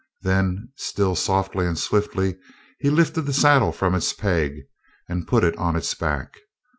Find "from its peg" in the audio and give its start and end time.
3.71-4.61